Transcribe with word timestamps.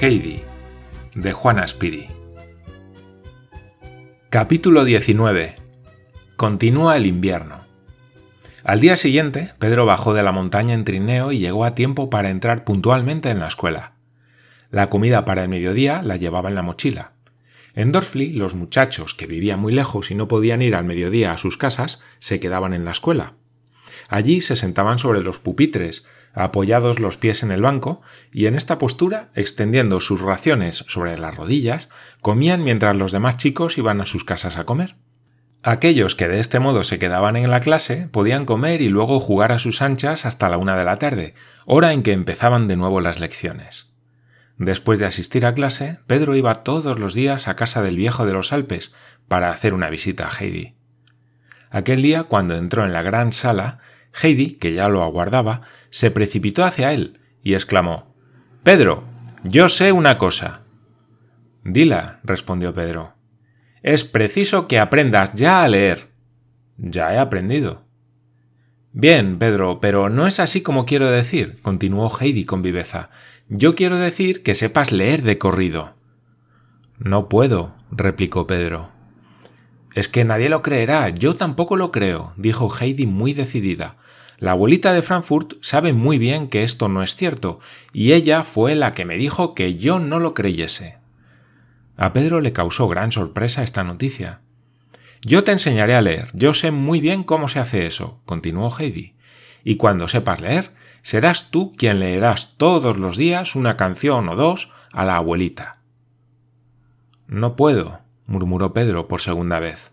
Heidi, 0.00 0.42
de 1.14 1.32
Juana 1.32 1.66
Spiri. 1.66 2.08
Capítulo 4.28 4.84
19. 4.84 5.56
Continúa 6.36 6.98
el 6.98 7.06
invierno. 7.06 7.57
Al 8.68 8.80
día 8.80 8.98
siguiente, 8.98 9.54
Pedro 9.58 9.86
bajó 9.86 10.12
de 10.12 10.22
la 10.22 10.30
montaña 10.30 10.74
en 10.74 10.84
trineo 10.84 11.32
y 11.32 11.38
llegó 11.38 11.64
a 11.64 11.74
tiempo 11.74 12.10
para 12.10 12.28
entrar 12.28 12.64
puntualmente 12.64 13.30
en 13.30 13.38
la 13.38 13.48
escuela. 13.48 13.94
La 14.70 14.90
comida 14.90 15.24
para 15.24 15.42
el 15.42 15.48
mediodía 15.48 16.02
la 16.02 16.16
llevaba 16.16 16.50
en 16.50 16.54
la 16.54 16.60
mochila. 16.60 17.12
En 17.74 17.92
Dorfli, 17.92 18.34
los 18.34 18.54
muchachos, 18.54 19.14
que 19.14 19.26
vivían 19.26 19.58
muy 19.58 19.72
lejos 19.72 20.10
y 20.10 20.14
no 20.14 20.28
podían 20.28 20.60
ir 20.60 20.76
al 20.76 20.84
mediodía 20.84 21.32
a 21.32 21.38
sus 21.38 21.56
casas, 21.56 22.00
se 22.18 22.40
quedaban 22.40 22.74
en 22.74 22.84
la 22.84 22.90
escuela. 22.90 23.32
Allí 24.10 24.42
se 24.42 24.54
sentaban 24.54 24.98
sobre 24.98 25.22
los 25.22 25.40
pupitres, 25.40 26.04
apoyados 26.34 27.00
los 27.00 27.16
pies 27.16 27.42
en 27.42 27.52
el 27.52 27.62
banco, 27.62 28.02
y 28.32 28.44
en 28.48 28.54
esta 28.54 28.76
postura, 28.76 29.30
extendiendo 29.34 29.98
sus 30.00 30.20
raciones 30.20 30.84
sobre 30.88 31.16
las 31.16 31.34
rodillas, 31.34 31.88
comían 32.20 32.64
mientras 32.64 32.98
los 32.98 33.12
demás 33.12 33.38
chicos 33.38 33.78
iban 33.78 34.02
a 34.02 34.04
sus 34.04 34.24
casas 34.24 34.58
a 34.58 34.66
comer. 34.66 34.96
Aquellos 35.62 36.14
que 36.14 36.28
de 36.28 36.38
este 36.38 36.60
modo 36.60 36.84
se 36.84 36.98
quedaban 36.98 37.36
en 37.36 37.50
la 37.50 37.60
clase 37.60 38.08
podían 38.12 38.44
comer 38.44 38.80
y 38.80 38.88
luego 38.88 39.18
jugar 39.18 39.50
a 39.50 39.58
sus 39.58 39.82
anchas 39.82 40.24
hasta 40.24 40.48
la 40.48 40.56
una 40.56 40.76
de 40.76 40.84
la 40.84 40.96
tarde, 40.96 41.34
hora 41.66 41.92
en 41.92 42.02
que 42.02 42.12
empezaban 42.12 42.68
de 42.68 42.76
nuevo 42.76 43.00
las 43.00 43.18
lecciones. 43.18 43.88
Después 44.56 44.98
de 44.98 45.06
asistir 45.06 45.46
a 45.46 45.54
clase, 45.54 45.98
Pedro 46.06 46.36
iba 46.36 46.62
todos 46.62 46.98
los 46.98 47.14
días 47.14 47.48
a 47.48 47.56
casa 47.56 47.82
del 47.82 47.96
viejo 47.96 48.24
de 48.24 48.32
los 48.32 48.52
Alpes 48.52 48.92
para 49.26 49.50
hacer 49.50 49.74
una 49.74 49.90
visita 49.90 50.28
a 50.28 50.30
Heidi. 50.30 50.74
Aquel 51.70 52.02
día, 52.02 52.24
cuando 52.24 52.56
entró 52.56 52.84
en 52.84 52.92
la 52.92 53.02
gran 53.02 53.32
sala, 53.32 53.78
Heidi, 54.20 54.52
que 54.52 54.74
ya 54.74 54.88
lo 54.88 55.02
aguardaba, 55.02 55.62
se 55.90 56.10
precipitó 56.10 56.64
hacia 56.64 56.92
él 56.92 57.20
y 57.42 57.54
exclamó 57.54 58.14
Pedro, 58.62 59.04
yo 59.44 59.68
sé 59.68 59.92
una 59.92 60.18
cosa. 60.18 60.62
Dila, 61.64 62.20
respondió 62.24 62.74
Pedro. 62.74 63.17
Es 63.88 64.04
preciso 64.04 64.68
que 64.68 64.78
aprendas 64.78 65.32
ya 65.32 65.62
a 65.62 65.68
leer. 65.68 66.10
Ya 66.76 67.14
he 67.14 67.18
aprendido. 67.18 67.86
Bien, 68.92 69.38
Pedro, 69.38 69.80
pero 69.80 70.10
no 70.10 70.26
es 70.26 70.40
así 70.40 70.60
como 70.60 70.84
quiero 70.84 71.10
decir, 71.10 71.58
continuó 71.62 72.10
Heidi 72.10 72.44
con 72.44 72.60
viveza. 72.60 73.08
Yo 73.48 73.74
quiero 73.74 73.96
decir 73.96 74.42
que 74.42 74.54
sepas 74.54 74.92
leer 74.92 75.22
de 75.22 75.38
corrido. 75.38 75.94
No 76.98 77.30
puedo, 77.30 77.76
replicó 77.90 78.46
Pedro. 78.46 78.90
Es 79.94 80.10
que 80.10 80.22
nadie 80.22 80.50
lo 80.50 80.60
creerá, 80.60 81.08
yo 81.08 81.36
tampoco 81.36 81.74
lo 81.78 81.90
creo, 81.90 82.34
dijo 82.36 82.68
Heidi 82.68 83.06
muy 83.06 83.32
decidida. 83.32 83.96
La 84.36 84.50
abuelita 84.50 84.92
de 84.92 85.00
Frankfurt 85.00 85.54
sabe 85.62 85.94
muy 85.94 86.18
bien 86.18 86.48
que 86.48 86.62
esto 86.62 86.88
no 86.88 87.02
es 87.02 87.16
cierto, 87.16 87.58
y 87.94 88.12
ella 88.12 88.44
fue 88.44 88.74
la 88.74 88.92
que 88.92 89.06
me 89.06 89.16
dijo 89.16 89.54
que 89.54 89.76
yo 89.76 89.98
no 89.98 90.18
lo 90.18 90.34
creyese. 90.34 90.98
A 91.98 92.12
Pedro 92.12 92.40
le 92.40 92.52
causó 92.52 92.86
gran 92.86 93.10
sorpresa 93.10 93.64
esta 93.64 93.82
noticia. 93.82 94.40
Yo 95.22 95.42
te 95.42 95.50
enseñaré 95.50 95.96
a 95.96 96.00
leer, 96.00 96.30
yo 96.32 96.54
sé 96.54 96.70
muy 96.70 97.00
bien 97.00 97.24
cómo 97.24 97.48
se 97.48 97.58
hace 97.58 97.86
eso, 97.86 98.20
continuó 98.24 98.70
Heidi. 98.78 99.16
Y 99.64 99.76
cuando 99.76 100.06
sepas 100.06 100.40
leer, 100.40 100.72
serás 101.02 101.50
tú 101.50 101.74
quien 101.76 101.98
leerás 101.98 102.54
todos 102.56 102.96
los 102.96 103.16
días 103.16 103.56
una 103.56 103.76
canción 103.76 104.28
o 104.28 104.36
dos 104.36 104.70
a 104.92 105.04
la 105.04 105.16
abuelita. 105.16 105.80
No 107.26 107.56
puedo, 107.56 107.98
murmuró 108.26 108.72
Pedro 108.72 109.08
por 109.08 109.20
segunda 109.20 109.58
vez. 109.58 109.90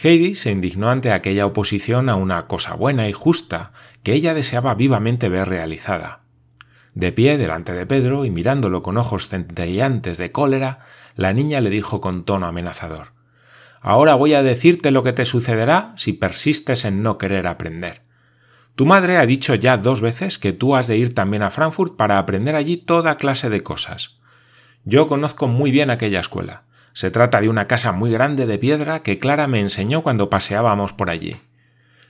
Heidi 0.00 0.36
se 0.36 0.52
indignó 0.52 0.88
ante 0.88 1.10
aquella 1.10 1.46
oposición 1.46 2.08
a 2.08 2.14
una 2.14 2.46
cosa 2.46 2.74
buena 2.74 3.08
y 3.08 3.12
justa 3.12 3.72
que 4.04 4.12
ella 4.12 4.34
deseaba 4.34 4.76
vivamente 4.76 5.28
ver 5.28 5.48
realizada. 5.48 6.20
De 6.94 7.12
pie 7.12 7.38
delante 7.38 7.72
de 7.72 7.86
Pedro 7.86 8.24
y 8.24 8.30
mirándolo 8.30 8.82
con 8.82 8.96
ojos 8.96 9.28
centelleantes 9.28 10.18
de 10.18 10.32
cólera, 10.32 10.80
la 11.18 11.32
niña 11.32 11.60
le 11.60 11.68
dijo 11.68 12.00
con 12.00 12.22
tono 12.22 12.46
amenazador 12.46 13.08
Ahora 13.80 14.14
voy 14.14 14.34
a 14.34 14.44
decirte 14.44 14.92
lo 14.92 15.02
que 15.02 15.12
te 15.12 15.24
sucederá 15.24 15.92
si 15.96 16.12
persistes 16.12 16.84
en 16.84 17.02
no 17.02 17.18
querer 17.18 17.48
aprender. 17.48 18.02
Tu 18.76 18.86
madre 18.86 19.16
ha 19.16 19.26
dicho 19.26 19.56
ya 19.56 19.78
dos 19.78 20.00
veces 20.00 20.38
que 20.38 20.52
tú 20.52 20.76
has 20.76 20.86
de 20.86 20.96
ir 20.96 21.16
también 21.16 21.42
a 21.42 21.50
Frankfurt 21.50 21.96
para 21.96 22.20
aprender 22.20 22.54
allí 22.54 22.76
toda 22.76 23.18
clase 23.18 23.50
de 23.50 23.62
cosas. 23.62 24.20
Yo 24.84 25.08
conozco 25.08 25.48
muy 25.48 25.72
bien 25.72 25.90
aquella 25.90 26.20
escuela. 26.20 26.62
Se 26.92 27.10
trata 27.10 27.40
de 27.40 27.48
una 27.48 27.66
casa 27.66 27.90
muy 27.90 28.12
grande 28.12 28.46
de 28.46 28.58
piedra 28.58 29.00
que 29.00 29.18
Clara 29.18 29.48
me 29.48 29.58
enseñó 29.58 30.02
cuando 30.02 30.30
paseábamos 30.30 30.92
por 30.92 31.10
allí. 31.10 31.36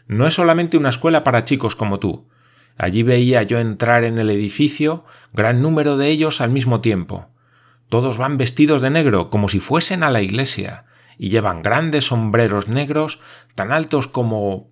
No 0.07 0.27
es 0.27 0.35
solamente 0.35 0.77
una 0.77 0.91
escuela 0.91 1.25
para 1.25 1.45
chicos 1.45 1.77
como 1.77 1.99
tú. 1.99 2.29
Allí 2.77 3.03
veía 3.03 3.43
yo 3.43 3.59
entrar 3.59 4.05
en 4.05 4.19
el 4.19 4.29
edificio 4.29 5.07
gran 5.33 5.63
número 5.63 5.97
de 5.97 6.09
ellos 6.09 6.43
al 6.43 6.51
mismo 6.51 6.83
tiempo. 6.83 7.31
Todos 7.89 8.19
van 8.19 8.37
vestidos 8.37 8.83
de 8.83 8.91
negro 8.91 9.31
como 9.31 9.49
si 9.49 9.61
fuesen 9.61 10.03
a 10.03 10.11
la 10.11 10.23
iglesia, 10.23 10.85
y 11.19 11.31
llevan 11.31 11.63
grandes 11.63 12.07
sombreros 12.07 12.69
negros 12.69 13.21
tan 13.55 13.73
altos 13.73 14.07
como. 14.09 14.71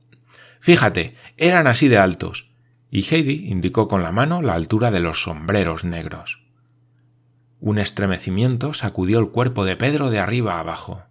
Fíjate, 0.61 1.17
eran 1.37 1.67
así 1.67 1.89
de 1.89 1.99
altos. 1.99 2.51
Y 2.91 3.03
Heidi 3.03 3.51
indicó 3.51 3.89
con 3.89 4.03
la 4.03 4.13
mano 4.13 4.43
la 4.43 4.55
altura 4.55 4.91
de 4.91 5.01
los 5.01 5.23
sombreros 5.23 5.85
negros. 5.85 6.47
Un 7.59 7.79
estremecimiento 7.79 8.75
sacudió 8.75 9.19
el 9.19 9.31
cuerpo 9.31 9.65
de 9.65 9.77
Pedro 9.77 10.11
de 10.11 10.21
arriba 10.21 10.55
a 10.55 10.61
abajo. 10.61 11.05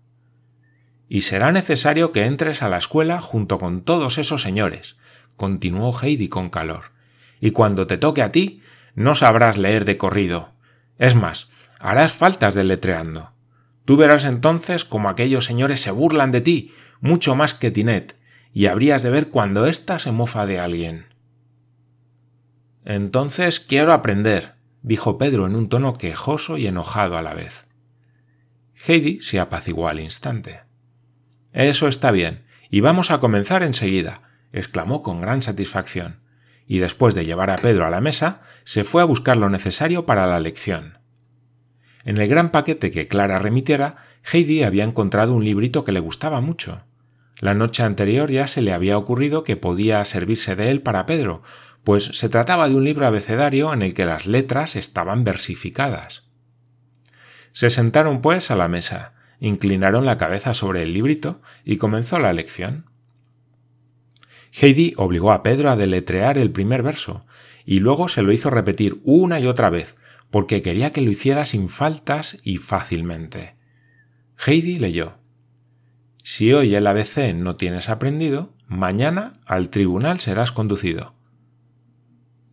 Y 1.09 1.21
será 1.21 1.51
necesario 1.51 2.11
que 2.11 2.25
entres 2.25 2.63
a 2.63 2.69
la 2.69 2.77
escuela 2.77 3.19
junto 3.19 3.59
con 3.59 3.81
todos 3.81 4.17
esos 4.17 4.41
señores, 4.41 4.95
continuó 5.35 5.93
Heidi 6.01 6.29
con 6.29 6.49
calor. 6.49 6.91
Y 7.41 7.51
cuando 7.51 7.87
te 7.87 7.97
toque 7.97 8.21
a 8.21 8.31
ti, 8.31 8.61
no 8.95 9.15
sabrás 9.15 9.57
leer 9.57 9.85
de 9.85 9.97
corrido. 9.97 10.53
Es 10.97 11.15
más, 11.15 11.49
harás 11.85 12.13
faltas 12.13 12.55
deletreando. 12.55 13.31
Tú 13.85 13.95
verás 13.95 14.25
entonces 14.25 14.85
cómo 14.85 15.07
aquellos 15.07 15.45
señores 15.45 15.81
se 15.81 15.91
burlan 15.91 16.31
de 16.31 16.41
ti, 16.41 16.73
mucho 16.99 17.35
más 17.35 17.53
que 17.53 17.69
Tinet, 17.69 18.19
y 18.51 18.65
habrías 18.65 19.03
de 19.03 19.11
ver 19.11 19.29
cuando 19.29 19.67
ésta 19.67 19.99
se 19.99 20.11
mofa 20.11 20.47
de 20.47 20.59
alguien. 20.59 21.05
Entonces 22.85 23.59
quiero 23.59 23.93
aprender, 23.93 24.55
dijo 24.81 25.19
Pedro 25.19 25.45
en 25.45 25.55
un 25.55 25.69
tono 25.69 25.93
quejoso 25.93 26.57
y 26.57 26.65
enojado 26.65 27.17
a 27.17 27.21
la 27.21 27.35
vez. 27.35 27.65
Heidi 28.87 29.21
se 29.21 29.39
apaciguó 29.39 29.87
al 29.87 29.99
instante. 29.99 30.61
Eso 31.53 31.87
está 31.87 32.09
bien, 32.09 32.45
y 32.71 32.81
vamos 32.81 33.11
a 33.11 33.19
comenzar 33.19 33.61
enseguida, 33.61 34.21
exclamó 34.51 35.03
con 35.03 35.21
gran 35.21 35.43
satisfacción, 35.43 36.21
y 36.65 36.79
después 36.79 37.13
de 37.13 37.25
llevar 37.25 37.51
a 37.51 37.57
Pedro 37.57 37.85
a 37.85 37.91
la 37.91 38.01
mesa, 38.01 38.41
se 38.63 38.83
fue 38.83 39.03
a 39.03 39.05
buscar 39.05 39.37
lo 39.37 39.49
necesario 39.49 40.07
para 40.07 40.25
la 40.25 40.39
lección. 40.39 41.04
En 42.05 42.17
el 42.17 42.27
gran 42.27 42.51
paquete 42.51 42.91
que 42.91 43.07
Clara 43.07 43.39
remitiera, 43.39 43.97
Heidi 44.31 44.63
había 44.63 44.83
encontrado 44.83 45.33
un 45.33 45.43
librito 45.43 45.83
que 45.83 45.91
le 45.91 45.99
gustaba 45.99 46.39
mucho. 46.39 46.83
La 47.39 47.55
noche 47.55 47.83
anterior 47.83 48.29
ya 48.29 48.47
se 48.47 48.61
le 48.61 48.73
había 48.73 48.97
ocurrido 48.97 49.43
que 49.43 49.57
podía 49.57 50.05
servirse 50.05 50.55
de 50.55 50.69
él 50.69 50.81
para 50.81 51.07
Pedro, 51.07 51.41
pues 51.83 52.05
se 52.13 52.29
trataba 52.29 52.69
de 52.69 52.75
un 52.75 52.83
libro 52.83 53.07
abecedario 53.07 53.73
en 53.73 53.81
el 53.81 53.93
que 53.93 54.05
las 54.05 54.27
letras 54.27 54.75
estaban 54.75 55.23
versificadas. 55.23 56.23
Se 57.53 57.69
sentaron, 57.69 58.21
pues, 58.21 58.51
a 58.51 58.55
la 58.55 58.67
mesa, 58.67 59.13
inclinaron 59.39 60.05
la 60.05 60.17
cabeza 60.17 60.53
sobre 60.53 60.83
el 60.83 60.93
librito 60.93 61.39
y 61.63 61.77
comenzó 61.77 62.19
la 62.19 62.33
lección. 62.33 62.85
Heidi 64.51 64.93
obligó 64.97 65.31
a 65.31 65.43
Pedro 65.43 65.71
a 65.71 65.75
deletrear 65.75 66.37
el 66.37 66.51
primer 66.51 66.83
verso, 66.83 67.25
y 67.65 67.79
luego 67.79 68.07
se 68.07 68.21
lo 68.21 68.31
hizo 68.31 68.49
repetir 68.49 69.01
una 69.03 69.39
y 69.39 69.47
otra 69.47 69.69
vez, 69.69 69.95
porque 70.35 70.61
quería 70.61 70.91
que 70.91 70.99
lo 70.99 71.11
hiciera 71.11 71.45
sin 71.45 71.69
faltas 71.69 72.39
y 72.43 72.57
fácilmente. 72.57 73.55
Heidi 74.45 74.79
leyó 74.79 75.19
Si 76.23 76.51
hoy 76.51 76.75
el 76.75 76.87
ABC 76.87 77.33
no 77.33 77.55
tienes 77.55 77.87
aprendido, 77.87 78.53
mañana 78.67 79.31
al 79.45 79.69
tribunal 79.69 80.19
serás 80.19 80.51
conducido. 80.51 81.15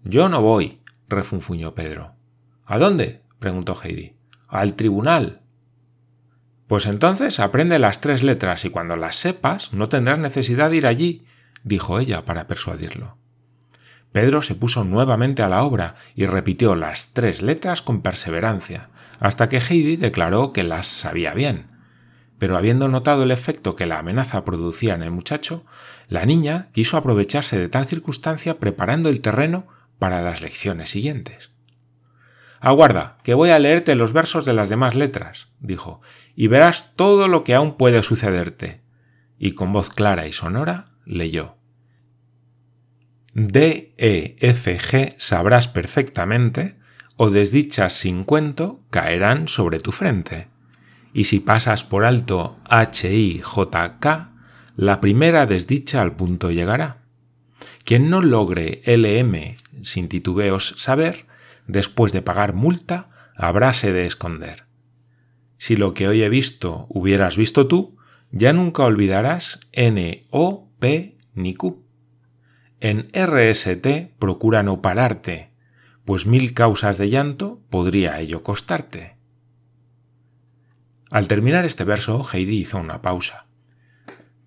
Yo 0.04 0.28
no 0.28 0.40
voy, 0.40 0.80
refunfuñó 1.08 1.74
Pedro. 1.74 2.14
¿A 2.66 2.78
dónde? 2.78 3.24
preguntó 3.40 3.74
Heidi. 3.74 4.14
Al 4.46 4.74
tribunal. 4.74 5.42
Pues 6.68 6.86
entonces 6.86 7.40
aprende 7.40 7.80
las 7.80 8.00
tres 8.00 8.22
letras 8.22 8.64
y 8.64 8.70
cuando 8.70 8.94
las 8.94 9.16
sepas 9.16 9.72
no 9.72 9.88
tendrás 9.88 10.20
necesidad 10.20 10.70
de 10.70 10.76
ir 10.76 10.86
allí, 10.86 11.26
dijo 11.64 11.98
ella 11.98 12.24
para 12.24 12.46
persuadirlo. 12.46 13.18
Pedro 14.12 14.42
se 14.42 14.54
puso 14.54 14.84
nuevamente 14.84 15.42
a 15.42 15.48
la 15.48 15.62
obra 15.62 15.96
y 16.14 16.26
repitió 16.26 16.74
las 16.74 17.14
tres 17.14 17.42
letras 17.42 17.82
con 17.82 18.02
perseverancia, 18.02 18.90
hasta 19.20 19.48
que 19.48 19.58
Heidi 19.58 19.96
declaró 19.96 20.52
que 20.52 20.62
las 20.62 20.86
sabía 20.86 21.32
bien. 21.32 21.66
Pero 22.38 22.56
habiendo 22.56 22.88
notado 22.88 23.22
el 23.22 23.30
efecto 23.30 23.74
que 23.74 23.86
la 23.86 23.98
amenaza 23.98 24.44
producía 24.44 24.94
en 24.94 25.02
el 25.02 25.12
muchacho, 25.12 25.64
la 26.08 26.26
niña 26.26 26.68
quiso 26.72 26.96
aprovecharse 26.96 27.58
de 27.58 27.68
tal 27.68 27.86
circunstancia 27.86 28.58
preparando 28.58 29.08
el 29.08 29.20
terreno 29.20 29.66
para 29.98 30.22
las 30.22 30.42
lecciones 30.42 30.90
siguientes. 30.90 31.50
Aguarda, 32.60 33.18
que 33.24 33.34
voy 33.34 33.50
a 33.50 33.58
leerte 33.58 33.94
los 33.94 34.12
versos 34.12 34.44
de 34.44 34.52
las 34.52 34.68
demás 34.68 34.94
letras, 34.94 35.48
dijo, 35.58 36.00
y 36.36 36.48
verás 36.48 36.94
todo 36.96 37.28
lo 37.28 37.44
que 37.44 37.54
aún 37.54 37.76
puede 37.76 38.02
sucederte. 38.02 38.82
Y 39.38 39.52
con 39.52 39.72
voz 39.72 39.90
clara 39.90 40.26
y 40.26 40.32
sonora 40.32 40.92
leyó. 41.04 41.61
D, 43.34 43.94
E, 43.96 44.36
F, 44.40 44.78
G 44.78 45.14
sabrás 45.18 45.68
perfectamente, 45.68 46.76
o 47.16 47.30
desdichas 47.30 47.94
sin 47.94 48.24
cuento 48.24 48.84
caerán 48.90 49.48
sobre 49.48 49.80
tu 49.80 49.92
frente. 49.92 50.48
Y 51.14 51.24
si 51.24 51.40
pasas 51.40 51.84
por 51.84 52.04
alto 52.04 52.58
H, 52.64 53.14
I, 53.14 53.40
J, 53.42 53.98
K, 54.00 54.32
la 54.76 55.00
primera 55.00 55.46
desdicha 55.46 56.02
al 56.02 56.16
punto 56.16 56.50
llegará. 56.50 57.02
Quien 57.84 58.10
no 58.10 58.22
logre 58.22 58.82
LM 58.86 59.56
sin 59.82 60.08
titubeos 60.08 60.74
saber, 60.76 61.26
después 61.66 62.12
de 62.12 62.22
pagar 62.22 62.54
multa, 62.54 63.08
habráse 63.36 63.92
de 63.92 64.06
esconder. 64.06 64.64
Si 65.56 65.76
lo 65.76 65.94
que 65.94 66.08
hoy 66.08 66.22
he 66.22 66.28
visto 66.28 66.86
hubieras 66.88 67.36
visto 67.36 67.66
tú, 67.66 67.96
ya 68.30 68.52
nunca 68.52 68.84
olvidarás 68.84 69.60
N, 69.72 70.24
O, 70.30 70.70
P 70.78 71.18
ni 71.34 71.54
Q. 71.54 71.81
En 72.84 73.06
RST 73.14 74.10
procura 74.18 74.64
no 74.64 74.82
pararte, 74.82 75.52
pues 76.04 76.26
mil 76.26 76.52
causas 76.52 76.98
de 76.98 77.10
llanto 77.10 77.60
podría 77.70 78.18
ello 78.18 78.42
costarte. 78.42 79.14
Al 81.12 81.28
terminar 81.28 81.64
este 81.64 81.84
verso, 81.84 82.26
Heidi 82.32 82.58
hizo 82.58 82.78
una 82.78 83.00
pausa. 83.00 83.46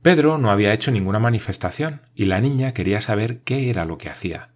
Pedro 0.01 0.37
no 0.37 0.51
había 0.51 0.73
hecho 0.73 0.91
ninguna 0.91 1.17
manifestación 1.17 2.01
y 2.13 2.25
la 2.25 2.41
niña 2.41 2.73
quería 2.73 2.99
saber 2.99 3.39
qué 3.39 3.69
era 3.69 3.85
lo 3.85 3.97
que 3.97 4.09
hacía. 4.09 4.49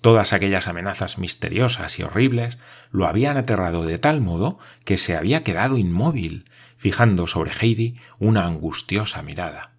Todas 0.00 0.32
aquellas 0.32 0.66
amenazas 0.66 1.18
misteriosas 1.18 1.98
y 1.98 2.04
horribles 2.04 2.56
lo 2.90 3.06
habían 3.06 3.36
aterrado 3.36 3.84
de 3.84 3.98
tal 3.98 4.22
modo 4.22 4.58
que 4.86 4.96
se 4.96 5.14
había 5.14 5.42
quedado 5.42 5.76
inmóvil, 5.76 6.46
fijando 6.78 7.26
sobre 7.26 7.50
Heidi 7.52 8.00
una 8.18 8.46
angustiosa 8.46 9.20
mirada. 9.20 9.73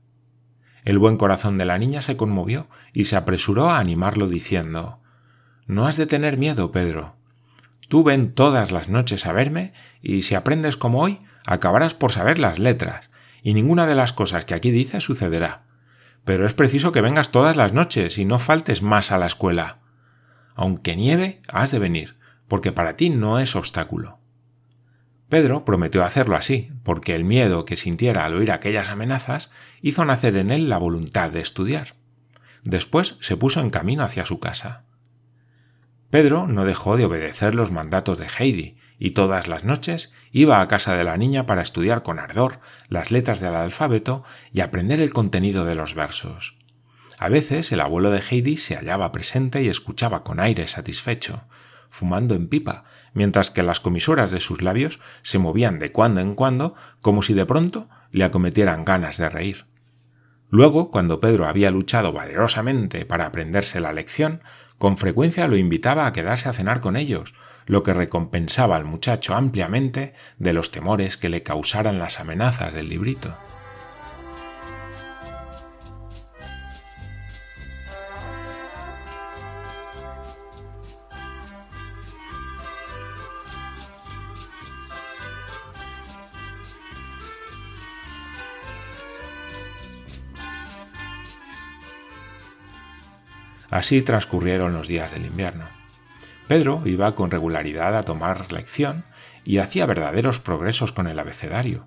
El 0.85 0.99
buen 0.99 1.17
corazón 1.17 1.57
de 1.57 1.65
la 1.65 1.79
niña 1.79 2.03
se 2.03 2.15
conmovió 2.15 2.69
y 2.93 3.05
se 3.05 3.15
apresuró 3.15 3.71
a 3.71 3.79
animarlo 3.79 4.27
diciendo 4.27 4.99
No 5.65 5.87
has 5.87 5.97
de 5.97 6.05
tener 6.05 6.37
miedo, 6.37 6.71
Pedro. 6.71 7.15
Tú 7.89 8.03
ven 8.03 8.33
todas 8.33 8.71
las 8.71 8.87
noches 8.87 9.25
a 9.25 9.33
verme 9.33 9.73
y 10.03 10.21
si 10.21 10.35
aprendes 10.35 10.77
como 10.77 11.01
hoy, 11.01 11.21
acabarás 11.47 11.95
por 11.95 12.11
saber 12.11 12.37
las 12.37 12.59
letras, 12.59 13.09
y 13.41 13.55
ninguna 13.55 13.87
de 13.87 13.95
las 13.95 14.13
cosas 14.13 14.45
que 14.45 14.53
aquí 14.53 14.69
dice 14.69 15.01
sucederá. 15.01 15.63
Pero 16.23 16.45
es 16.45 16.53
preciso 16.53 16.91
que 16.91 17.01
vengas 17.01 17.31
todas 17.31 17.55
las 17.55 17.73
noches 17.73 18.19
y 18.19 18.25
no 18.25 18.37
faltes 18.37 18.83
más 18.83 19.11
a 19.11 19.17
la 19.17 19.25
escuela. 19.25 19.79
Aunque 20.55 20.95
nieve, 20.95 21.41
has 21.51 21.71
de 21.71 21.79
venir, 21.79 22.15
porque 22.47 22.71
para 22.71 22.95
ti 22.95 23.09
no 23.09 23.39
es 23.39 23.55
obstáculo. 23.55 24.19
Pedro 25.29 25.65
prometió 25.65 26.03
hacerlo 26.03 26.35
así, 26.35 26.71
porque 26.83 27.15
el 27.15 27.23
miedo 27.23 27.65
que 27.65 27.75
sintiera 27.75 28.25
al 28.25 28.35
oír 28.35 28.51
aquellas 28.51 28.89
amenazas 28.89 29.49
hizo 29.81 30.05
nacer 30.05 30.37
en 30.37 30.51
él 30.51 30.69
la 30.69 30.77
voluntad 30.77 31.31
de 31.31 31.41
estudiar. 31.41 31.95
Después 32.63 33.17
se 33.21 33.37
puso 33.37 33.59
en 33.61 33.69
camino 33.69 34.03
hacia 34.03 34.25
su 34.25 34.39
casa. 34.39 34.85
Pedro 36.09 36.47
no 36.47 36.65
dejó 36.65 36.97
de 36.97 37.05
obedecer 37.05 37.55
los 37.55 37.71
mandatos 37.71 38.17
de 38.17 38.27
Heidi, 38.27 38.77
y 38.97 39.11
todas 39.11 39.47
las 39.47 39.63
noches 39.63 40.13
iba 40.31 40.61
a 40.61 40.67
casa 40.67 40.95
de 40.95 41.03
la 41.03 41.17
niña 41.17 41.45
para 41.45 41.61
estudiar 41.61 42.03
con 42.03 42.19
ardor 42.19 42.61
las 42.87 43.11
letras 43.11 43.39
del 43.39 43.55
alfabeto 43.55 44.23
y 44.53 44.61
aprender 44.61 45.01
el 45.01 45.11
contenido 45.11 45.65
de 45.65 45.75
los 45.75 45.95
versos. 45.95 46.55
A 47.17 47.29
veces 47.29 47.71
el 47.71 47.81
abuelo 47.81 48.11
de 48.11 48.21
Heidi 48.21 48.57
se 48.57 48.75
hallaba 48.75 49.11
presente 49.11 49.61
y 49.63 49.67
escuchaba 49.67 50.23
con 50.23 50.39
aire 50.39 50.67
satisfecho, 50.67 51.43
fumando 51.89 52.35
en 52.35 52.47
pipa, 52.47 52.83
mientras 53.15 53.49
que 53.49 53.63
las 53.63 53.79
comisuras 53.79 54.29
de 54.29 54.39
sus 54.39 54.61
labios 54.61 54.99
se 55.23 55.39
movían 55.39 55.79
de 55.79 55.91
cuando 55.91 56.21
en 56.21 56.35
cuando 56.35 56.75
como 57.01 57.23
si 57.23 57.33
de 57.33 57.47
pronto 57.47 57.89
le 58.11 58.23
acometieran 58.23 58.85
ganas 58.85 59.17
de 59.17 59.29
reír. 59.29 59.65
Luego, 60.51 60.91
cuando 60.91 61.19
Pedro 61.19 61.47
había 61.47 61.71
luchado 61.71 62.13
valerosamente 62.13 63.05
para 63.05 63.25
aprenderse 63.25 63.79
la 63.79 63.93
lección, 63.93 64.41
con 64.77 64.97
frecuencia 64.97 65.47
lo 65.47 65.57
invitaba 65.57 66.05
a 66.05 66.13
quedarse 66.13 66.49
a 66.49 66.53
cenar 66.53 66.81
con 66.81 66.95
ellos, 66.95 67.33
lo 67.65 67.81
que 67.81 67.93
recompensaba 67.93 68.75
al 68.75 68.85
muchacho 68.85 69.33
ampliamente 69.33 70.13
de 70.37 70.53
los 70.53 70.69
temores 70.69 71.17
que 71.17 71.29
le 71.29 71.41
causaran 71.41 71.97
las 71.97 72.19
amenazas 72.19 72.73
del 72.73 72.89
librito. 72.89 73.35
Así 93.75 94.01
transcurrieron 94.01 94.71
los 94.71 94.87
días 94.87 95.11
del 95.11 95.25
invierno. 95.25 95.67
Pedro 96.47 96.83
iba 96.85 97.13
con 97.13 97.29
regularidad 97.29 97.97
a 97.97 98.03
tomar 98.03 98.49
lección 98.53 99.03
y 99.43 99.57
hacía 99.57 99.85
verdaderos 99.85 100.39
progresos 100.39 100.93
con 100.93 101.07
el 101.07 101.19
abecedario. 101.19 101.85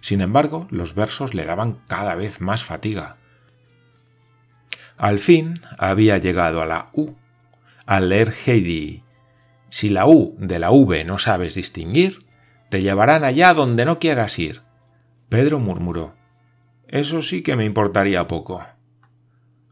Sin 0.00 0.20
embargo, 0.20 0.68
los 0.70 0.94
versos 0.94 1.34
le 1.34 1.44
daban 1.44 1.80
cada 1.88 2.14
vez 2.14 2.40
más 2.40 2.62
fatiga. 2.62 3.16
Al 4.96 5.18
fin 5.18 5.60
había 5.76 6.18
llegado 6.18 6.62
a 6.62 6.66
la 6.66 6.86
U. 6.92 7.16
Al 7.84 8.10
leer 8.10 8.32
Heidi, 8.46 9.02
si 9.70 9.88
la 9.88 10.06
U 10.06 10.36
de 10.38 10.60
la 10.60 10.70
V 10.70 11.02
no 11.02 11.18
sabes 11.18 11.56
distinguir, 11.56 12.20
te 12.70 12.80
llevarán 12.80 13.24
allá 13.24 13.54
donde 13.54 13.84
no 13.84 13.98
quieras 13.98 14.38
ir. 14.38 14.62
Pedro 15.28 15.58
murmuró, 15.58 16.14
Eso 16.86 17.22
sí 17.22 17.42
que 17.42 17.56
me 17.56 17.64
importaría 17.64 18.28
poco. 18.28 18.64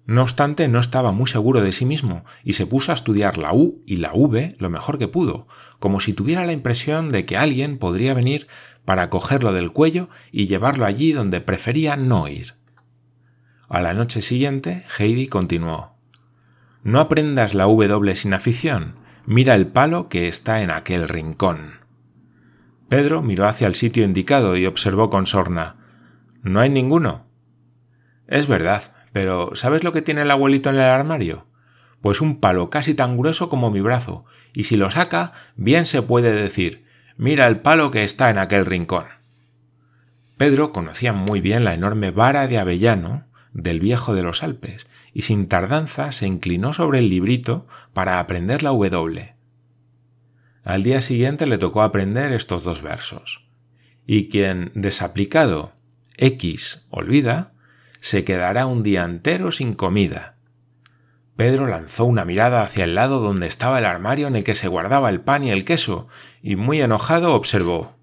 No 0.06 0.22
obstante, 0.22 0.68
no 0.68 0.78
estaba 0.78 1.10
muy 1.10 1.26
seguro 1.26 1.60
de 1.62 1.72
sí 1.72 1.84
mismo 1.84 2.24
y 2.44 2.52
se 2.52 2.66
puso 2.66 2.92
a 2.92 2.94
estudiar 2.94 3.38
la 3.38 3.52
U 3.52 3.82
y 3.86 3.96
la 3.96 4.12
V 4.14 4.54
lo 4.58 4.70
mejor 4.70 4.98
que 4.98 5.08
pudo, 5.08 5.48
como 5.80 5.98
si 5.98 6.12
tuviera 6.12 6.46
la 6.46 6.52
impresión 6.52 7.10
de 7.10 7.24
que 7.24 7.36
alguien 7.36 7.76
podría 7.78 8.14
venir 8.14 8.46
para 8.84 9.10
cogerlo 9.10 9.52
del 9.52 9.72
cuello 9.72 10.08
y 10.30 10.46
llevarlo 10.46 10.86
allí 10.86 11.12
donde 11.12 11.40
prefería 11.40 11.96
no 11.96 12.28
ir. 12.28 12.54
A 13.68 13.80
la 13.80 13.94
noche 13.94 14.22
siguiente, 14.22 14.84
Heidi 14.96 15.26
continuó. 15.26 15.96
No 16.84 17.00
aprendas 17.00 17.54
la 17.54 17.64
W 17.64 18.14
sin 18.14 18.32
afición, 18.32 18.94
mira 19.26 19.56
el 19.56 19.66
palo 19.66 20.08
que 20.08 20.28
está 20.28 20.62
en 20.62 20.70
aquel 20.70 21.08
rincón. 21.08 21.80
Pedro 22.88 23.22
miró 23.22 23.48
hacia 23.48 23.66
el 23.66 23.74
sitio 23.74 24.04
indicado 24.04 24.56
y 24.56 24.66
observó 24.66 25.10
con 25.10 25.26
sorna. 25.26 25.74
No 26.42 26.60
hay 26.60 26.70
ninguno. 26.70 27.26
Es 28.28 28.46
verdad, 28.46 28.92
pero 29.16 29.52
¿sabes 29.54 29.82
lo 29.82 29.92
que 29.92 30.02
tiene 30.02 30.20
el 30.20 30.30
abuelito 30.30 30.68
en 30.68 30.74
el 30.74 30.82
armario? 30.82 31.46
Pues 32.02 32.20
un 32.20 32.38
palo 32.38 32.68
casi 32.68 32.92
tan 32.92 33.16
grueso 33.16 33.48
como 33.48 33.70
mi 33.70 33.80
brazo, 33.80 34.26
y 34.52 34.64
si 34.64 34.76
lo 34.76 34.90
saca, 34.90 35.32
bien 35.56 35.86
se 35.86 36.02
puede 36.02 36.32
decir 36.32 36.84
mira 37.16 37.46
el 37.46 37.60
palo 37.60 37.90
que 37.90 38.04
está 38.04 38.28
en 38.28 38.36
aquel 38.36 38.66
rincón. 38.66 39.06
Pedro 40.36 40.70
conocía 40.70 41.14
muy 41.14 41.40
bien 41.40 41.64
la 41.64 41.72
enorme 41.72 42.10
vara 42.10 42.46
de 42.46 42.58
avellano 42.58 43.24
del 43.54 43.80
viejo 43.80 44.14
de 44.14 44.22
los 44.22 44.42
Alpes, 44.42 44.86
y 45.14 45.22
sin 45.22 45.48
tardanza 45.48 46.12
se 46.12 46.26
inclinó 46.26 46.74
sobre 46.74 46.98
el 46.98 47.08
librito 47.08 47.66
para 47.94 48.20
aprender 48.20 48.62
la 48.62 48.68
W. 48.68 49.34
Al 50.62 50.82
día 50.82 51.00
siguiente 51.00 51.46
le 51.46 51.56
tocó 51.56 51.80
aprender 51.80 52.34
estos 52.34 52.64
dos 52.64 52.82
versos. 52.82 53.48
Y 54.06 54.28
quien 54.28 54.72
desaplicado 54.74 55.72
X 56.18 56.84
olvida, 56.90 57.55
se 58.06 58.22
quedará 58.22 58.66
un 58.66 58.84
día 58.84 59.02
entero 59.02 59.50
sin 59.50 59.74
comida. 59.74 60.36
Pedro 61.34 61.66
lanzó 61.66 62.04
una 62.04 62.24
mirada 62.24 62.62
hacia 62.62 62.84
el 62.84 62.94
lado 62.94 63.18
donde 63.18 63.48
estaba 63.48 63.80
el 63.80 63.84
armario 63.84 64.28
en 64.28 64.36
el 64.36 64.44
que 64.44 64.54
se 64.54 64.68
guardaba 64.68 65.10
el 65.10 65.22
pan 65.22 65.42
y 65.42 65.50
el 65.50 65.64
queso, 65.64 66.06
y 66.40 66.54
muy 66.54 66.80
enojado 66.80 67.34
observó 67.34 67.96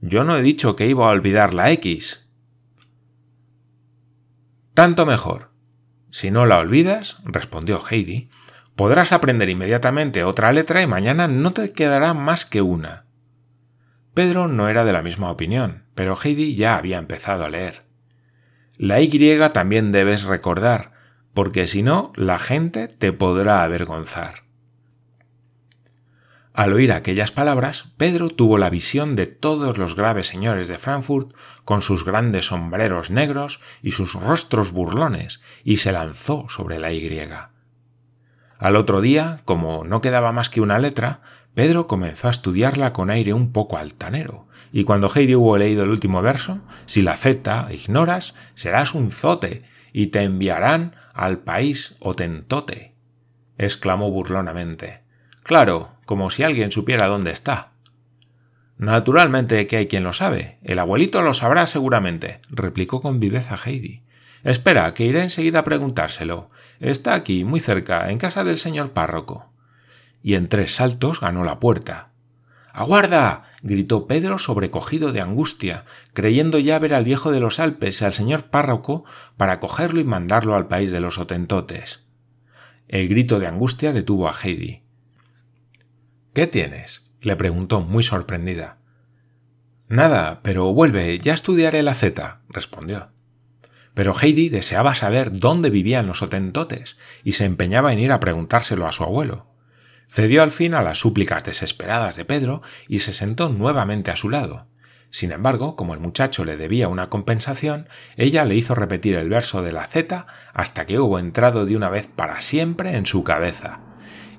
Yo 0.00 0.24
no 0.24 0.36
he 0.36 0.42
dicho 0.42 0.74
que 0.74 0.88
iba 0.88 1.06
a 1.06 1.12
olvidar 1.12 1.54
la 1.54 1.70
X. 1.70 2.26
Tanto 4.74 5.06
mejor. 5.06 5.52
Si 6.10 6.32
no 6.32 6.44
la 6.44 6.58
olvidas, 6.58 7.18
respondió 7.22 7.78
Heidi, 7.88 8.30
podrás 8.74 9.12
aprender 9.12 9.48
inmediatamente 9.48 10.24
otra 10.24 10.52
letra 10.52 10.82
y 10.82 10.88
mañana 10.88 11.28
no 11.28 11.52
te 11.52 11.70
quedará 11.72 12.14
más 12.14 12.46
que 12.46 12.62
una. 12.62 13.06
Pedro 14.12 14.48
no 14.48 14.68
era 14.68 14.84
de 14.84 14.92
la 14.92 15.02
misma 15.02 15.30
opinión, 15.30 15.84
pero 15.94 16.16
Heidi 16.20 16.56
ya 16.56 16.76
había 16.76 16.98
empezado 16.98 17.44
a 17.44 17.48
leer. 17.48 17.83
La 18.76 19.00
Y 19.00 19.38
también 19.52 19.92
debes 19.92 20.24
recordar, 20.24 20.92
porque 21.32 21.66
si 21.66 21.82
no, 21.82 22.12
la 22.16 22.38
gente 22.38 22.88
te 22.88 23.12
podrá 23.12 23.62
avergonzar. 23.62 24.44
Al 26.52 26.72
oír 26.72 26.92
aquellas 26.92 27.32
palabras, 27.32 27.92
Pedro 27.96 28.30
tuvo 28.30 28.58
la 28.58 28.70
visión 28.70 29.16
de 29.16 29.26
todos 29.26 29.76
los 29.76 29.96
graves 29.96 30.28
señores 30.28 30.68
de 30.68 30.78
Frankfurt 30.78 31.34
con 31.64 31.82
sus 31.82 32.04
grandes 32.04 32.46
sombreros 32.46 33.10
negros 33.10 33.60
y 33.82 33.90
sus 33.90 34.14
rostros 34.14 34.70
burlones, 34.70 35.40
y 35.64 35.78
se 35.78 35.90
lanzó 35.90 36.48
sobre 36.48 36.78
la 36.78 36.92
Y. 36.92 37.10
Al 38.60 38.76
otro 38.76 39.00
día, 39.00 39.42
como 39.44 39.84
no 39.84 40.00
quedaba 40.00 40.30
más 40.32 40.48
que 40.48 40.60
una 40.60 40.78
letra, 40.78 41.22
Pedro 41.54 41.86
comenzó 41.86 42.28
a 42.28 42.32
estudiarla 42.32 42.92
con 42.92 43.10
aire 43.10 43.32
un 43.32 43.52
poco 43.52 43.76
altanero, 43.76 44.46
y 44.76 44.82
cuando 44.82 45.08
Heidi 45.08 45.36
hubo 45.36 45.56
leído 45.56 45.84
el 45.84 45.90
último 45.90 46.20
verso, 46.20 46.58
si 46.84 47.00
la 47.00 47.16
Z 47.16 47.68
ignoras, 47.70 48.34
serás 48.56 48.96
un 48.96 49.12
zote, 49.12 49.62
y 49.92 50.08
te 50.08 50.24
enviarán 50.24 50.96
al 51.14 51.38
país 51.38 51.94
otentote, 52.00 52.96
exclamó 53.56 54.10
burlonamente. 54.10 55.04
Claro, 55.44 55.92
como 56.06 56.28
si 56.28 56.42
alguien 56.42 56.72
supiera 56.72 57.06
dónde 57.06 57.30
está. 57.30 57.70
Naturalmente 58.76 59.68
que 59.68 59.76
hay 59.76 59.86
quien 59.86 60.02
lo 60.02 60.12
sabe. 60.12 60.58
El 60.64 60.80
abuelito 60.80 61.22
lo 61.22 61.34
sabrá 61.34 61.68
seguramente, 61.68 62.40
replicó 62.50 63.00
con 63.00 63.20
viveza 63.20 63.56
Heidi. 63.64 64.02
Espera, 64.42 64.92
que 64.92 65.04
iré 65.04 65.22
enseguida 65.22 65.60
a 65.60 65.64
preguntárselo. 65.64 66.48
Está 66.80 67.14
aquí, 67.14 67.44
muy 67.44 67.60
cerca, 67.60 68.10
en 68.10 68.18
casa 68.18 68.42
del 68.42 68.58
señor 68.58 68.90
párroco. 68.90 69.52
Y 70.20 70.34
en 70.34 70.48
tres 70.48 70.74
saltos 70.74 71.20
ganó 71.20 71.44
la 71.44 71.60
puerta. 71.60 72.13
¡Aguarda! 72.74 73.44
gritó 73.62 74.08
Pedro 74.08 74.36
sobrecogido 74.40 75.12
de 75.12 75.20
angustia, 75.20 75.84
creyendo 76.12 76.58
ya 76.58 76.76
ver 76.80 76.92
al 76.92 77.04
viejo 77.04 77.30
de 77.30 77.38
los 77.38 77.60
Alpes 77.60 78.02
y 78.02 78.04
al 78.04 78.12
señor 78.12 78.50
párroco 78.50 79.04
para 79.36 79.60
cogerlo 79.60 80.00
y 80.00 80.04
mandarlo 80.04 80.56
al 80.56 80.66
país 80.66 80.90
de 80.90 81.00
los 81.00 81.18
Otentotes. 81.18 82.00
El 82.88 83.06
grito 83.06 83.38
de 83.38 83.46
angustia 83.46 83.92
detuvo 83.92 84.28
a 84.28 84.34
Heidi. 84.34 84.82
¿Qué 86.34 86.48
tienes? 86.48 87.04
le 87.20 87.36
preguntó 87.36 87.80
muy 87.80 88.02
sorprendida. 88.02 88.78
Nada, 89.88 90.40
pero 90.42 90.74
vuelve, 90.74 91.16
ya 91.20 91.32
estudiaré 91.32 91.84
la 91.84 91.94
Z, 91.94 92.40
respondió. 92.48 93.12
Pero 93.94 94.14
Heidi 94.20 94.48
deseaba 94.48 94.96
saber 94.96 95.38
dónde 95.38 95.70
vivían 95.70 96.08
los 96.08 96.22
Otentotes 96.22 96.96
y 97.22 97.34
se 97.34 97.44
empeñaba 97.44 97.92
en 97.92 98.00
ir 98.00 98.10
a 98.10 98.18
preguntárselo 98.18 98.88
a 98.88 98.92
su 98.92 99.04
abuelo. 99.04 99.53
Cedió 100.06 100.42
al 100.42 100.50
fin 100.50 100.74
a 100.74 100.82
las 100.82 100.98
súplicas 100.98 101.44
desesperadas 101.44 102.16
de 102.16 102.24
Pedro 102.24 102.62
y 102.88 103.00
se 103.00 103.12
sentó 103.12 103.48
nuevamente 103.48 104.10
a 104.10 104.16
su 104.16 104.30
lado. 104.30 104.66
Sin 105.10 105.30
embargo, 105.30 105.76
como 105.76 105.94
el 105.94 106.00
muchacho 106.00 106.44
le 106.44 106.56
debía 106.56 106.88
una 106.88 107.06
compensación, 107.06 107.88
ella 108.16 108.44
le 108.44 108.56
hizo 108.56 108.74
repetir 108.74 109.16
el 109.16 109.28
verso 109.28 109.62
de 109.62 109.70
la 109.70 109.84
Z 109.84 110.26
hasta 110.52 110.86
que 110.86 110.98
hubo 110.98 111.20
entrado 111.20 111.66
de 111.66 111.76
una 111.76 111.88
vez 111.88 112.08
para 112.08 112.40
siempre 112.40 112.96
en 112.96 113.06
su 113.06 113.22
cabeza, 113.22 113.78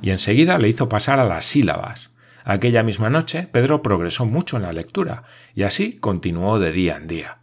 y 0.01 0.09
enseguida 0.09 0.57
le 0.57 0.67
hizo 0.67 0.89
pasar 0.89 1.19
a 1.19 1.25
las 1.25 1.45
sílabas. 1.45 2.11
Aquella 2.43 2.83
misma 2.83 3.09
noche 3.09 3.47
Pedro 3.49 3.81
progresó 3.81 4.25
mucho 4.25 4.57
en 4.57 4.63
la 4.63 4.73
lectura, 4.73 5.23
y 5.53 5.63
así 5.63 5.95
continuó 5.95 6.59
de 6.59 6.73
día 6.73 6.97
en 6.97 7.07
día. 7.07 7.37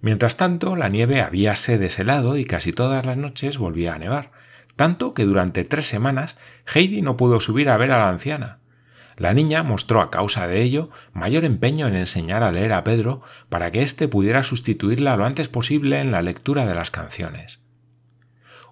Mientras 0.00 0.36
tanto, 0.36 0.76
la 0.76 0.88
nieve 0.88 1.20
habíase 1.20 1.78
deshelado 1.78 2.38
y 2.38 2.44
casi 2.44 2.72
todas 2.72 3.04
las 3.04 3.16
noches 3.16 3.58
volvía 3.58 3.94
a 3.94 3.98
nevar, 3.98 4.30
tanto 4.80 5.12
que 5.12 5.26
durante 5.26 5.62
tres 5.64 5.86
semanas 5.86 6.38
Heidi 6.74 7.02
no 7.02 7.18
pudo 7.18 7.38
subir 7.38 7.68
a 7.68 7.76
ver 7.76 7.90
a 7.90 7.98
la 7.98 8.08
anciana. 8.08 8.60
La 9.18 9.34
niña 9.34 9.62
mostró 9.62 10.00
a 10.00 10.10
causa 10.10 10.46
de 10.46 10.62
ello 10.62 10.88
mayor 11.12 11.44
empeño 11.44 11.86
en 11.86 11.96
enseñar 11.96 12.42
a 12.42 12.50
leer 12.50 12.72
a 12.72 12.82
Pedro 12.82 13.20
para 13.50 13.70
que 13.72 13.82
éste 13.82 14.08
pudiera 14.08 14.42
sustituirla 14.42 15.18
lo 15.18 15.26
antes 15.26 15.50
posible 15.50 16.00
en 16.00 16.12
la 16.12 16.22
lectura 16.22 16.64
de 16.64 16.74
las 16.74 16.90
canciones. 16.90 17.60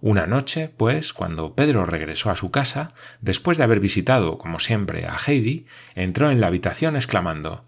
Una 0.00 0.26
noche, 0.26 0.72
pues, 0.74 1.12
cuando 1.12 1.54
Pedro 1.54 1.84
regresó 1.84 2.30
a 2.30 2.36
su 2.36 2.50
casa, 2.50 2.94
después 3.20 3.58
de 3.58 3.64
haber 3.64 3.80
visitado, 3.80 4.38
como 4.38 4.60
siempre, 4.60 5.04
a 5.04 5.18
Heidi, 5.18 5.66
entró 5.94 6.30
en 6.30 6.40
la 6.40 6.46
habitación 6.46 6.96
exclamando 6.96 7.66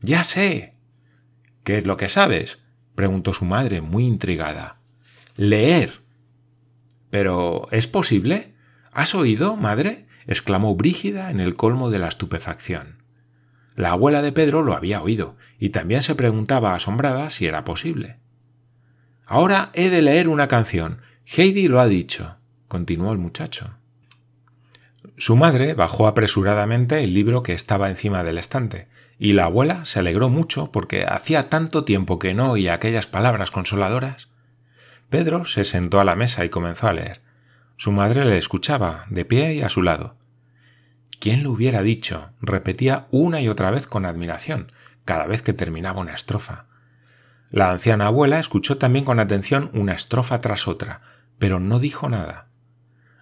Ya 0.00 0.24
sé. 0.24 0.74
¿Qué 1.64 1.78
es 1.78 1.86
lo 1.86 1.96
que 1.96 2.10
sabes? 2.10 2.58
preguntó 2.94 3.32
su 3.32 3.46
madre, 3.46 3.80
muy 3.80 4.04
intrigada. 4.04 4.76
Leer. 5.36 6.04
Pero 7.10 7.68
¿es 7.70 7.86
posible? 7.86 8.54
¿Has 8.92 9.14
oído, 9.14 9.56
madre? 9.56 10.06
exclamó 10.26 10.74
Brígida 10.74 11.30
en 11.30 11.40
el 11.40 11.54
colmo 11.54 11.90
de 11.90 11.98
la 11.98 12.08
estupefacción. 12.08 13.02
La 13.76 13.90
abuela 13.90 14.22
de 14.22 14.32
Pedro 14.32 14.62
lo 14.62 14.74
había 14.74 15.02
oído, 15.02 15.36
y 15.58 15.68
también 15.68 16.02
se 16.02 16.14
preguntaba 16.14 16.74
asombrada 16.74 17.30
si 17.30 17.46
era 17.46 17.64
posible. 17.64 18.18
Ahora 19.26 19.70
he 19.74 19.90
de 19.90 20.02
leer 20.02 20.28
una 20.28 20.48
canción. 20.48 21.02
Heidi 21.24 21.68
lo 21.68 21.80
ha 21.80 21.86
dicho, 21.86 22.36
continuó 22.68 23.12
el 23.12 23.18
muchacho. 23.18 23.76
Su 25.18 25.36
madre 25.36 25.74
bajó 25.74 26.06
apresuradamente 26.06 27.02
el 27.02 27.14
libro 27.14 27.42
que 27.42 27.52
estaba 27.52 27.90
encima 27.90 28.22
del 28.22 28.38
estante, 28.38 28.88
y 29.18 29.32
la 29.32 29.44
abuela 29.44 29.84
se 29.84 29.98
alegró 29.98 30.28
mucho 30.28 30.70
porque 30.72 31.04
hacía 31.04 31.48
tanto 31.48 31.84
tiempo 31.84 32.18
que 32.18 32.34
no 32.34 32.52
oía 32.52 32.74
aquellas 32.74 33.06
palabras 33.06 33.50
consoladoras. 33.50 34.28
Pedro 35.08 35.44
se 35.44 35.64
sentó 35.64 36.00
a 36.00 36.04
la 36.04 36.16
mesa 36.16 36.44
y 36.44 36.48
comenzó 36.48 36.88
a 36.88 36.92
leer. 36.92 37.22
Su 37.76 37.92
madre 37.92 38.24
le 38.24 38.38
escuchaba, 38.38 39.04
de 39.08 39.24
pie 39.24 39.54
y 39.54 39.62
a 39.62 39.68
su 39.68 39.82
lado. 39.82 40.16
¿Quién 41.20 41.42
lo 41.42 41.52
hubiera 41.52 41.82
dicho? 41.82 42.30
repetía 42.40 43.06
una 43.10 43.40
y 43.40 43.48
otra 43.48 43.70
vez 43.70 43.86
con 43.86 44.04
admiración, 44.04 44.72
cada 45.04 45.26
vez 45.26 45.42
que 45.42 45.52
terminaba 45.52 46.00
una 46.00 46.14
estrofa. 46.14 46.66
La 47.50 47.70
anciana 47.70 48.06
abuela 48.06 48.40
escuchó 48.40 48.76
también 48.78 49.04
con 49.04 49.20
atención 49.20 49.70
una 49.72 49.92
estrofa 49.92 50.40
tras 50.40 50.66
otra, 50.66 51.00
pero 51.38 51.60
no 51.60 51.78
dijo 51.78 52.08
nada. 52.08 52.48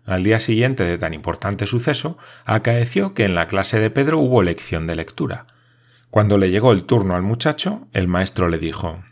Al 0.07 0.23
día 0.23 0.41
siguiente 0.41 0.85
de 0.85 0.99
tan 0.99 1.15
importante 1.15 1.67
suceso, 1.67 2.19
acaeció 2.45 3.15
que 3.15 3.25
en 3.25 3.35
la 3.35 3.47
clase 3.47 3.81
de 3.81 3.91
Pedro 3.91 4.19
hubo 4.19 4.43
lección 4.43 4.87
de 4.87 4.97
lectura. 4.97 5.47
Cuando 6.11 6.39
le 6.39 6.51
llegó 6.51 6.73
el 6.73 6.85
turno 6.85 7.15
al 7.17 7.23
muchacho, 7.23 7.89
el 7.93 8.09
maestro 8.09 8.49
le 8.49 8.59
dijo 8.59 9.03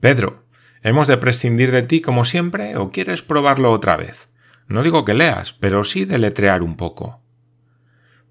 Pedro, 0.00 0.43
¿Hemos 0.86 1.08
de 1.08 1.16
prescindir 1.16 1.70
de 1.70 1.80
ti 1.80 2.02
como 2.02 2.26
siempre 2.26 2.76
o 2.76 2.90
quieres 2.90 3.22
probarlo 3.22 3.72
otra 3.72 3.96
vez? 3.96 4.28
No 4.68 4.82
digo 4.82 5.06
que 5.06 5.14
leas, 5.14 5.54
pero 5.54 5.82
sí 5.82 6.04
deletrear 6.04 6.62
un 6.62 6.76
poco. 6.76 7.22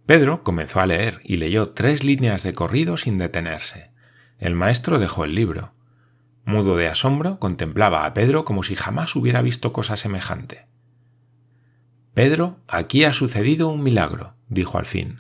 Pedro 0.06 0.44
comenzó 0.44 0.80
a 0.80 0.86
leer 0.86 1.20
y 1.24 1.38
leyó 1.38 1.70
tres 1.70 2.04
líneas 2.04 2.44
de 2.44 2.54
corrido 2.54 2.96
sin 2.96 3.18
detenerse. 3.18 3.90
El 4.38 4.54
maestro 4.54 5.00
dejó 5.00 5.26
el 5.26 5.34
libro. 5.34 5.74
Mudo 6.46 6.78
de 6.78 6.88
asombro, 6.88 7.40
contemplaba 7.40 8.06
a 8.06 8.14
Pedro 8.14 8.46
como 8.46 8.62
si 8.62 8.76
jamás 8.76 9.16
hubiera 9.16 9.42
visto 9.42 9.74
cosa 9.74 9.98
semejante. 9.98 10.68
Pedro, 12.14 12.60
aquí 12.68 13.04
ha 13.04 13.14
sucedido 13.14 13.70
un 13.70 13.82
milagro, 13.82 14.36
dijo 14.48 14.78
al 14.78 14.86
fin. 14.86 15.18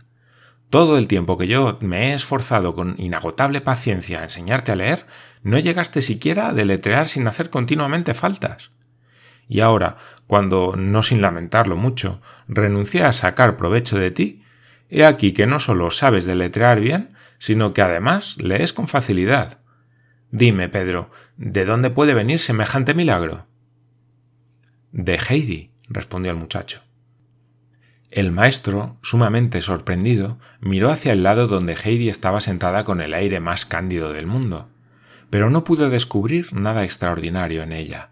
Todo 0.70 1.00
el 1.00 1.08
tiempo 1.08 1.40
que 1.40 1.48
yo 1.48 1.80
me 1.82 2.12
he 2.12 2.13
esforzado 2.13 2.75
con 2.75 2.94
inagotable 3.00 3.60
paciencia 3.60 4.20
a 4.20 4.24
enseñarte 4.24 4.72
a 4.72 4.75
leer, 4.75 5.08
no 5.43 5.59
llegaste 5.59 6.01
siquiera 6.01 6.47
a 6.47 6.53
deletrear 6.53 7.07
sin 7.07 7.27
hacer 7.27 7.50
continuamente 7.50 8.13
faltas. 8.13 8.71
Y 9.47 9.59
ahora, 9.59 9.97
cuando, 10.25 10.75
no 10.77 11.03
sin 11.03 11.21
lamentarlo 11.21 11.75
mucho, 11.75 12.21
renuncié 12.47 13.03
a 13.03 13.13
sacar 13.13 13.57
provecho 13.57 14.00
de 14.00 14.12
ti, 14.12 14.43
he 14.89 15.05
aquí 15.05 15.33
que 15.33 15.45
no 15.45 15.59
solo 15.59 15.91
sabes 15.91 16.25
deletrear 16.25 16.79
bien, 16.79 17.13
sino 17.39 17.73
que 17.73 17.81
además 17.81 18.38
lees 18.38 18.73
con 18.73 18.88
facilidad. 18.88 19.59
Dime, 20.31 20.69
Pedro, 20.69 21.12
¿de 21.38 21.65
dónde 21.65 21.89
puede 21.89 22.13
venir 22.13 22.39
semejante 22.39 22.93
milagro? 22.93 23.47
De 24.91 25.19
Heidi, 25.29 25.71
respondió 25.89 26.31
el 26.31 26.38
muchacho. 26.38 26.81
El 28.09 28.31
maestro, 28.31 28.97
sumamente 29.01 29.59
sorprendido, 29.62 30.39
miró 30.62 30.91
hacia 30.91 31.13
el 31.13 31.23
lado 31.23 31.47
donde 31.47 31.75
Heidi 31.75 32.09
estaba 32.09 32.39
sentada 32.39 32.83
con 32.83 33.01
el 33.01 33.13
aire 33.13 33.39
más 33.39 33.65
cándido 33.65 34.13
del 34.13 34.27
mundo, 34.27 34.69
pero 35.34 35.50
no 35.50 35.63
pudo 35.63 35.90
descubrir 35.90 36.54
nada 36.54 36.84
extraordinario 36.84 37.63
en 37.63 37.72
ella. 37.72 38.12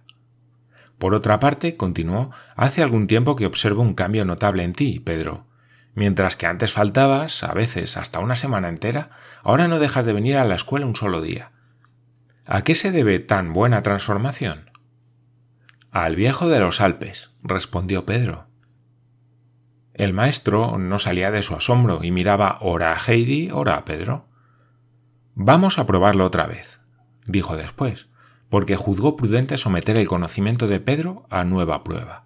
Por 0.98 1.14
otra 1.14 1.40
parte, 1.40 1.78
continuó, 1.78 2.32
hace 2.56 2.82
algún 2.82 3.06
tiempo 3.06 3.36
que 3.36 3.46
observo 3.46 3.84
un 3.84 3.94
cambio 3.94 4.26
notable 4.26 4.64
en 4.64 4.74
ti, 4.74 5.00
Pedro. 5.00 5.46
Mientras 5.94 6.36
que 6.36 6.48
antes 6.48 6.74
faltabas, 6.74 7.44
a 7.44 7.54
veces 7.54 7.96
hasta 7.96 8.18
una 8.18 8.36
semana 8.36 8.70
entera, 8.70 9.12
ahora 9.44 9.68
no 9.68 9.78
dejas 9.78 10.08
de 10.08 10.14
venir 10.14 10.36
a 10.36 10.46
la 10.46 10.56
escuela 10.56 10.88
un 10.88 10.96
solo 10.96 11.22
día. 11.22 11.52
¿A 12.48 12.64
qué 12.64 12.74
se 12.74 12.92
debe 12.92 13.20
tan 13.20 13.54
buena 13.54 13.84
transformación? 13.84 14.72
Al 15.92 16.16
viejo 16.16 16.50
de 16.50 16.60
los 16.60 16.82
Alpes, 16.82 17.30
respondió 17.44 18.04
Pedro. 18.04 18.48
El 19.94 20.14
maestro 20.14 20.80
no 20.80 20.98
salía 20.98 21.30
de 21.30 21.44
su 21.44 21.54
asombro 21.54 22.04
y 22.04 22.10
miraba 22.10 22.58
ora 22.62 22.94
a 22.94 22.98
Heidi, 22.98 23.52
ora 23.52 23.76
a 23.76 23.86
Pedro. 23.86 24.28
Vamos 25.36 25.78
a 25.78 25.86
probarlo 25.86 26.26
otra 26.26 26.48
vez, 26.48 26.81
dijo 27.32 27.58
después, 27.58 28.08
porque 28.50 28.76
juzgó 28.76 29.16
prudente 29.16 29.58
someter 29.58 29.98
el 29.98 30.08
conocimiento 30.08 30.68
de 30.68 30.80
Pedro 30.80 31.26
a 31.30 31.44
nueva 31.44 31.84
prueba. 31.84 32.26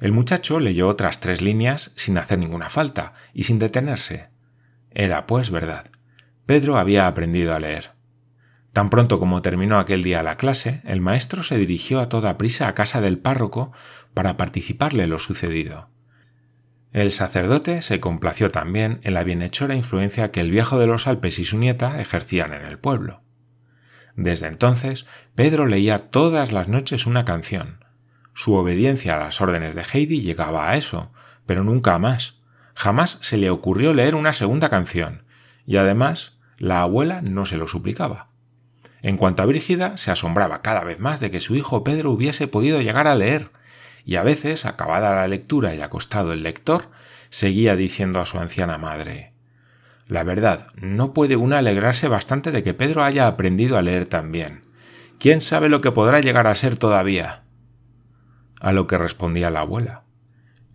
El 0.00 0.12
muchacho 0.12 0.60
leyó 0.60 0.88
otras 0.88 1.20
tres 1.20 1.42
líneas 1.42 1.92
sin 1.96 2.18
hacer 2.18 2.38
ninguna 2.38 2.68
falta 2.68 3.14
y 3.34 3.44
sin 3.44 3.58
detenerse. 3.58 4.28
Era, 4.90 5.26
pues, 5.26 5.50
verdad. 5.50 5.90
Pedro 6.46 6.78
había 6.78 7.06
aprendido 7.06 7.54
a 7.54 7.58
leer. 7.58 7.92
Tan 8.72 8.90
pronto 8.90 9.18
como 9.18 9.42
terminó 9.42 9.78
aquel 9.78 10.02
día 10.02 10.22
la 10.22 10.36
clase, 10.36 10.82
el 10.84 11.00
maestro 11.00 11.42
se 11.42 11.58
dirigió 11.58 12.00
a 12.00 12.08
toda 12.08 12.38
prisa 12.38 12.68
a 12.68 12.74
casa 12.74 13.00
del 13.00 13.18
párroco 13.18 13.72
para 14.14 14.36
participarle 14.36 15.06
lo 15.06 15.18
sucedido. 15.18 15.90
El 16.92 17.12
sacerdote 17.12 17.82
se 17.82 18.00
complació 18.00 18.50
también 18.50 19.00
en 19.02 19.14
la 19.14 19.24
bienhechora 19.24 19.74
influencia 19.74 20.30
que 20.30 20.40
el 20.40 20.50
viejo 20.50 20.78
de 20.78 20.86
los 20.86 21.06
Alpes 21.06 21.38
y 21.38 21.44
su 21.44 21.58
nieta 21.58 22.00
ejercían 22.00 22.54
en 22.54 22.64
el 22.64 22.78
pueblo. 22.78 23.22
Desde 24.18 24.48
entonces, 24.48 25.06
Pedro 25.36 25.66
leía 25.66 26.10
todas 26.10 26.50
las 26.50 26.66
noches 26.66 27.06
una 27.06 27.24
canción. 27.24 27.84
Su 28.34 28.54
obediencia 28.54 29.14
a 29.14 29.20
las 29.20 29.40
órdenes 29.40 29.76
de 29.76 29.84
Heidi 29.84 30.22
llegaba 30.22 30.68
a 30.68 30.76
eso, 30.76 31.12
pero 31.46 31.62
nunca 31.62 31.96
más. 32.00 32.40
Jamás 32.74 33.18
se 33.20 33.36
le 33.36 33.48
ocurrió 33.48 33.94
leer 33.94 34.16
una 34.16 34.32
segunda 34.32 34.70
canción, 34.70 35.22
y 35.66 35.76
además 35.76 36.36
la 36.58 36.82
abuela 36.82 37.22
no 37.22 37.46
se 37.46 37.58
lo 37.58 37.68
suplicaba. 37.68 38.30
En 39.02 39.18
cuanto 39.18 39.44
a 39.44 39.46
Brígida, 39.46 39.96
se 39.98 40.10
asombraba 40.10 40.62
cada 40.62 40.82
vez 40.82 40.98
más 40.98 41.20
de 41.20 41.30
que 41.30 41.38
su 41.38 41.54
hijo 41.54 41.84
Pedro 41.84 42.10
hubiese 42.10 42.48
podido 42.48 42.82
llegar 42.82 43.06
a 43.06 43.14
leer, 43.14 43.52
y 44.04 44.16
a 44.16 44.24
veces, 44.24 44.66
acabada 44.66 45.14
la 45.14 45.28
lectura 45.28 45.76
y 45.76 45.80
acostado 45.80 46.32
el 46.32 46.42
lector, 46.42 46.90
seguía 47.28 47.76
diciendo 47.76 48.20
a 48.20 48.26
su 48.26 48.40
anciana 48.40 48.78
madre 48.78 49.37
La 50.08 50.24
verdad, 50.24 50.68
no 50.74 51.12
puede 51.12 51.36
una 51.36 51.58
alegrarse 51.58 52.08
bastante 52.08 52.50
de 52.50 52.62
que 52.62 52.72
Pedro 52.72 53.04
haya 53.04 53.26
aprendido 53.26 53.76
a 53.76 53.82
leer 53.82 54.08
tan 54.08 54.32
bien. 54.32 54.62
¿Quién 55.18 55.42
sabe 55.42 55.68
lo 55.68 55.82
que 55.82 55.92
podrá 55.92 56.20
llegar 56.20 56.46
a 56.46 56.54
ser 56.54 56.78
todavía? 56.78 57.44
A 58.60 58.72
lo 58.72 58.86
que 58.86 58.96
respondía 58.96 59.50
la 59.50 59.60
abuela. 59.60 60.04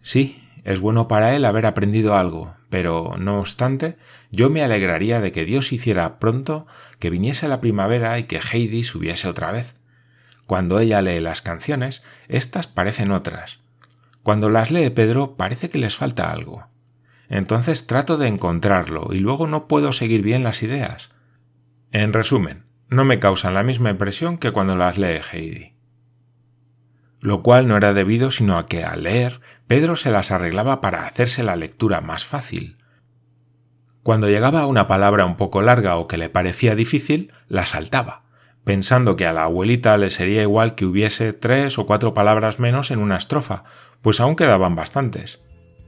Sí, 0.02 0.48
es 0.64 0.80
bueno 0.80 1.08
para 1.08 1.36
él 1.36 1.46
haber 1.46 1.66
aprendido 1.66 2.16
algo, 2.16 2.56
pero, 2.70 3.16
no 3.18 3.40
obstante, 3.40 3.98
yo 4.32 4.50
me 4.50 4.64
alegraría 4.64 5.20
de 5.20 5.32
que 5.32 5.46
Dios 5.46 5.74
hiciera 5.74 6.20
pronto 6.20 6.68
que 7.00 7.10
viniese 7.10 7.48
la 7.48 7.60
primavera 7.60 8.20
y 8.20 8.24
que 8.24 8.40
Heidi 8.40 8.84
subiese 8.84 9.28
otra 9.28 9.52
vez. 9.52 9.76
Cuando 10.46 10.80
ella 10.80 11.02
lee 11.02 11.20
las 11.20 11.42
canciones, 11.42 12.04
éstas 12.28 12.68
parecen 12.68 13.12
otras. 13.12 13.62
Cuando 14.22 14.50
las 14.50 14.72
lee 14.72 14.90
Pedro 14.92 15.36
parece 15.38 15.70
que 15.70 15.80
les 15.80 15.96
falta 15.96 16.30
algo. 16.30 16.68
Entonces 17.34 17.88
trato 17.88 18.18
de 18.18 18.28
encontrarlo 18.28 19.10
y 19.12 19.20
luego 19.20 19.48
no 19.48 19.68
puedo 19.68 19.92
seguir 19.92 20.22
bien 20.22 20.44
las 20.44 20.62
ideas. 20.62 21.10
En 21.92 22.14
resumen, 22.14 22.66
no 22.90 23.06
me 23.06 23.20
causan 23.20 23.56
la 23.56 23.64
misma 23.64 23.90
impresión 23.90 24.38
que 24.38 24.52
cuando 24.52 24.78
las 24.78 24.98
lee 24.98 25.20
Heidi 25.32 25.74
lo 27.24 27.42
cual 27.42 27.70
no 27.70 27.78
era 27.78 27.94
debido 27.94 28.32
sino 28.32 28.60
a 28.60 28.68
que 28.68 28.84
al 28.84 29.04
leer 29.04 29.40
Pedro 29.66 29.96
se 29.96 30.12
las 30.12 30.32
arreglaba 30.32 30.82
para 30.82 31.08
hacerse 31.08 31.42
la 31.42 31.56
lectura 31.56 32.02
más 32.02 32.26
fácil. 32.26 32.76
Cuando 34.04 34.28
llegaba 34.28 34.60
a 34.60 34.66
una 34.66 34.88
palabra 34.88 35.26
un 35.26 35.38
poco 35.38 35.62
larga 35.62 35.96
o 35.96 36.06
que 36.06 36.18
le 36.18 36.30
parecía 36.30 36.76
difícil, 36.76 37.32
la 37.48 37.66
saltaba, 37.66 38.24
pensando 38.66 39.16
que 39.16 39.26
a 39.26 39.32
la 39.32 39.44
abuelita 39.44 39.98
le 39.98 40.10
sería 40.10 40.42
igual 40.42 40.76
que 40.76 40.86
hubiese 40.86 41.32
tres 41.32 41.80
o 41.80 41.86
cuatro 41.86 42.14
palabras 42.14 42.60
menos 42.60 42.92
en 42.92 43.00
una 43.00 43.16
estrofa, 43.16 43.64
pues 44.02 44.20
aún 44.20 44.36
quedaban 44.36 44.76
bastantes. 44.76 45.42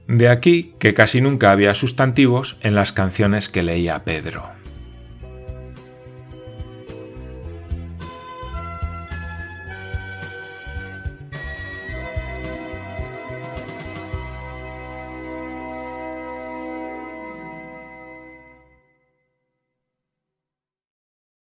De 0.08 0.28
aquí 0.28 0.74
que 0.78 0.94
casi 0.94 1.20
nunca 1.20 1.50
había 1.50 1.74
sustantivos 1.74 2.56
en 2.62 2.74
las 2.74 2.92
canciones 2.92 3.48
que 3.48 3.62
leía 3.62 4.04
Pedro. 4.04 4.55